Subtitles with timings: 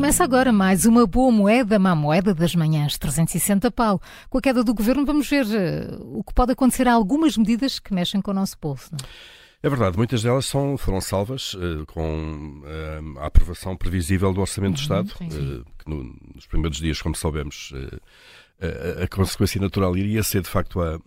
[0.00, 4.00] Começa agora mais uma boa moeda, má moeda das manhãs 360 pau.
[4.30, 7.78] Com a queda do governo, vamos ver uh, o que pode acontecer a algumas medidas
[7.78, 8.90] que mexem com o nosso bolso.
[9.62, 9.66] É?
[9.66, 14.76] é verdade, muitas delas são, foram salvas uh, com uh, a aprovação previsível do Orçamento
[14.76, 15.64] do uhum, Estado, sim, sim.
[15.78, 17.70] que no, nos primeiros dias, como soubemos,
[19.02, 20.98] a, consequência natural iria ser, de facto, a,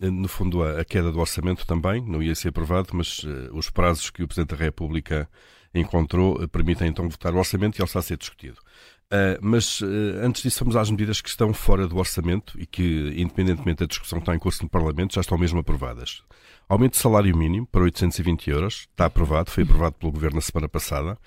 [0.00, 4.10] no fundo, a, a, queda do orçamento também, não ia ser aprovado, mas os prazos
[4.10, 5.28] que o Presidente da República
[5.74, 8.58] encontrou permitem então votar o orçamento e ele está a ser discutido.
[9.12, 9.86] Uh, mas uh,
[10.22, 14.20] antes disso, vamos às medidas que estão fora do orçamento e que, independentemente da discussão
[14.20, 16.22] que está em curso no Parlamento, já estão mesmo aprovadas.
[16.70, 20.68] Aumento de salário mínimo para 820 euros, está aprovado, foi aprovado pelo Governo na semana
[20.68, 21.18] passada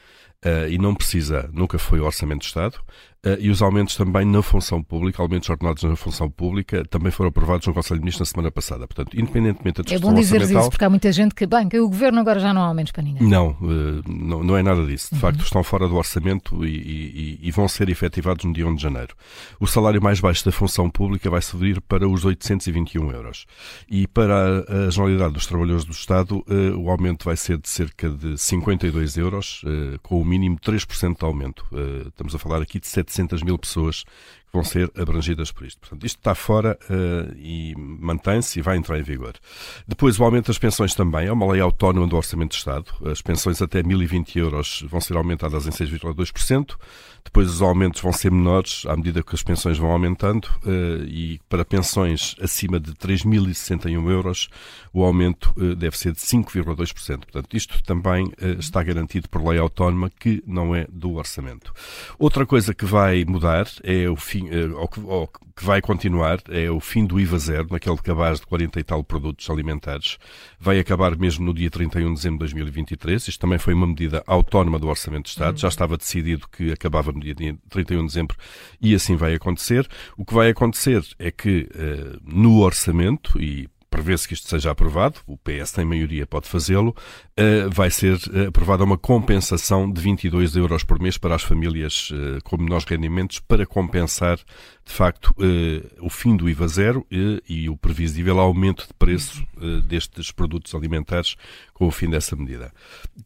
[0.43, 2.79] uh, e não precisa, nunca foi o Orçamento de Estado.
[3.25, 7.29] Uh, e os aumentos também na função pública, aumentos ordenados na função pública, também foram
[7.29, 8.85] aprovados no Conselho de Ministros na semana passada.
[8.85, 11.79] Portanto, independentemente da discussão É bom dizer isso, porque há muita gente que, bem, que
[11.79, 13.25] o Governo agora já não há aumentos para ninguém.
[13.25, 15.07] Não, uh, não, não, é nada disso.
[15.07, 15.21] De uhum.
[15.21, 18.81] facto, estão fora do orçamento e, e, e, vão ser efetivados no dia 1 de
[18.81, 19.15] janeiro.
[19.57, 23.45] O salário mais baixo da função pública vai subir para os 821 euros.
[23.89, 24.89] E para a, a
[25.33, 29.61] dos trabalhadores do Estado, uh, o aumento vai ser de cerca de 52 euros,
[30.01, 31.65] com o mínimo 3% de aumento.
[32.07, 34.05] estamos a falar aqui de 700 mil pessoas
[34.53, 35.79] vão ser abrangidas por isto.
[35.79, 39.33] Portanto, isto está fora uh, e mantém-se e vai entrar em vigor.
[39.87, 41.25] Depois, o aumento das pensões também.
[41.25, 42.85] É uma lei autónoma do Orçamento de Estado.
[43.05, 46.75] As pensões até 1.020 euros vão ser aumentadas em 6,2%.
[47.23, 51.39] Depois os aumentos vão ser menores à medida que as pensões vão aumentando uh, e
[51.49, 54.49] para pensões acima de 3.061 euros
[54.91, 57.19] o aumento uh, deve ser de 5,2%.
[57.19, 61.73] Portanto, isto também está garantido por lei autónoma que não é do orçamento.
[62.19, 64.42] Outra coisa que vai mudar é o fim,
[64.77, 68.47] ou que, ou que vai continuar é o fim do IVA zero naquele cabaz de
[68.47, 70.17] 40 e tal produtos alimentares.
[70.59, 73.27] Vai acabar mesmo no dia 31 de dezembro de 2023.
[73.27, 75.59] Isto também foi uma medida autónoma do Orçamento de Estado.
[75.59, 77.35] Já estava decidido que acabava no dia
[77.69, 78.37] 31 de dezembro
[78.81, 79.87] e assim vai acontecer.
[80.17, 85.19] O que vai acontecer é que uh, no orçamento, e prevê-se que isto seja aprovado,
[85.27, 86.95] o PS tem maioria, pode fazê-lo,
[87.37, 92.09] uh, vai ser uh, aprovada uma compensação de 22 euros por mês para as famílias
[92.09, 95.33] uh, com menores rendimentos para compensar, de facto,
[96.01, 97.07] o fim do IVA zero
[97.47, 99.41] e o previsível aumento de preço
[99.87, 101.37] destes produtos alimentares
[101.73, 102.69] com o fim dessa medida.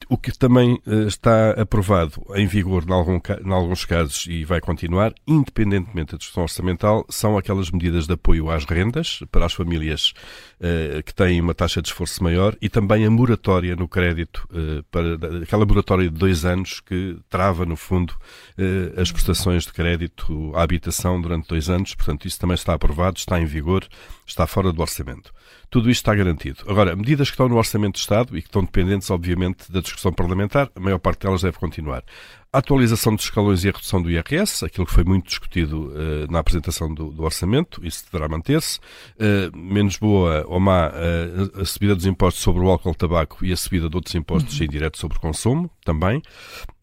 [0.07, 6.19] O que também está aprovado em vigor em, alguns casos e vai continuar, independentemente da
[6.19, 10.13] discussão orçamental, são aquelas medidas de apoio às rendas para as famílias
[10.56, 10.56] eh,
[11.06, 15.44] que têm uma taxa de esforço maior e também a moratória no crédito, eh, para,
[15.44, 18.16] aquela moratória de dois anos que trava, no fundo,
[18.57, 21.94] eh, as prestações de crédito à habitação durante dois anos.
[21.94, 23.88] Portanto, isso também está aprovado, está em vigor,
[24.25, 25.31] está fora do orçamento.
[25.69, 26.63] Tudo isto está garantido.
[26.67, 30.13] Agora, medidas que estão no Orçamento de Estado e que estão dependentes, obviamente, da discussão
[30.13, 32.03] parlamentar, a maior parte delas deve continuar.
[32.52, 36.31] A atualização dos escalões e a redução do IRS, aquilo que foi muito discutido uh,
[36.31, 38.80] na apresentação do, do, orçamento, isso deverá manter-se.
[39.16, 43.52] Uh, menos boa ou má uh, a subida dos impostos sobre o álcool, tabaco e
[43.52, 44.66] a subida de outros impostos uhum.
[44.66, 46.22] indiretos sobre o consumo, também.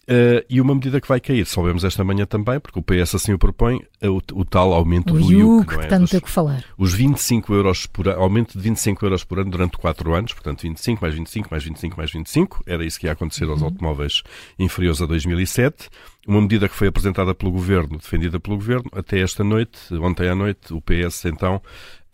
[0.04, 3.32] Uh, e uma medida que vai cair, soubemos esta manhã também, porque o PS assim
[3.32, 5.75] o propõe, é o, o tal aumento o do IUC.
[5.75, 5.87] É?
[5.87, 6.62] tanto que falar.
[6.76, 10.62] Os 25 euros por ano, aumento de 25 euros por ano durante 4 anos, portanto
[10.62, 13.69] 25 mais 25 mais 25 mais 25, era isso que ia acontecer aos uhum.
[13.69, 14.22] automóveis
[14.59, 15.88] inferiores a 2007.
[16.27, 20.35] Uma medida que foi apresentada pelo Governo, defendida pelo Governo, até esta noite, ontem à
[20.35, 21.61] noite, o PS então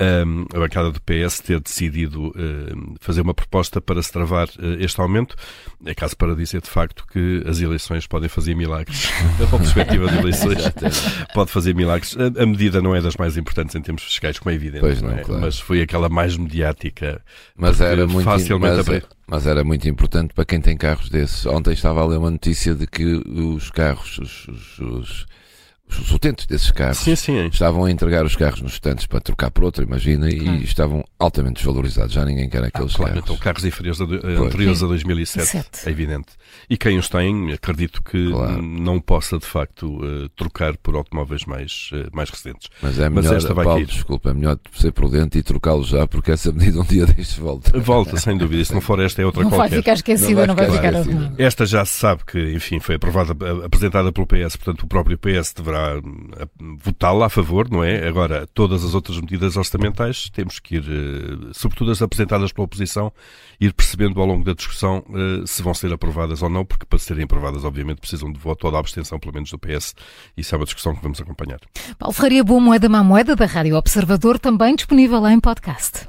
[0.01, 4.77] um, a bancada do PS ter decidido uh, fazer uma proposta para se travar uh,
[4.81, 5.37] este aumento.
[5.85, 9.11] É caso para dizer, de facto, que as eleições podem fazer milagres.
[9.53, 10.73] a perspectiva de eleições
[11.35, 12.17] pode fazer milagres.
[12.17, 15.11] A, a, medida não é das mais importantes em termos fiscais, como é evidente, não,
[15.11, 15.23] não é?
[15.23, 15.41] claro.
[15.43, 17.23] mas foi aquela mais mediática.
[17.55, 21.47] Mas era muito facilmente mas, mas era muito importante para quem tem carros desses.
[21.47, 25.27] Ontem estava a ler uma notícia de que os carros, os, os, os
[25.99, 27.47] os utentes desses carros sim, sim.
[27.47, 31.57] estavam a entregar os carros nos estantes para trocar por outro, imagina, e estavam altamente
[31.57, 32.13] desvalorizados.
[32.13, 33.31] Já ninguém quer aqueles ah, claro, carros.
[33.31, 36.29] Então, carros inferiores a, anteriores a 2007, é evidente.
[36.69, 38.63] E quem os tem, acredito que claro.
[38.63, 42.69] não possa de facto uh, trocar por automóveis mais, uh, mais recentes.
[42.81, 46.07] Mas é melhor, Mas esta vai Paulo, desculpa, é melhor ser prudente e trocá-lo já,
[46.07, 47.79] porque essa medida um dia destes volta.
[47.79, 48.65] Volta, sem dúvida.
[48.65, 49.71] Se não for esta, é outra não qualquer.
[49.71, 52.79] Vai ficar esquecida, não vai ficar, não vai ficar Esta já se sabe que, enfim,
[52.79, 53.33] foi aprovada,
[53.65, 55.80] apresentada pelo PS, portanto o próprio PS deverá
[56.83, 58.07] votá-la a favor, não é?
[58.07, 63.13] Agora, todas as outras medidas orçamentais temos que ir, eh, sobretudo as apresentadas pela oposição,
[63.61, 66.99] ir percebendo ao longo da discussão eh, se vão ser aprovadas ou não, porque para
[66.99, 69.95] serem aprovadas, obviamente, precisam de voto ou da abstenção, pelo menos do PS.
[70.37, 71.61] Isso é uma discussão que vamos acompanhar.
[71.99, 76.09] Paulo Ferreira, boa moeda, má moeda, da Rádio Observador, também disponível em podcast.